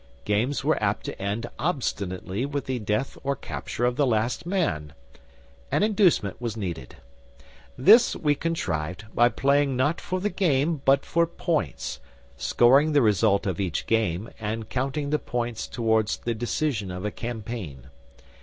[0.25, 4.93] Games were apt to end obstinately with the death or capture of the last man.
[5.71, 6.95] An inducement was needed.
[7.77, 11.99] This we contrived by playing not for the game but for points,
[12.35, 17.11] scoring the result of each game and counting the points towards the decision of a
[17.11, 17.89] campaign.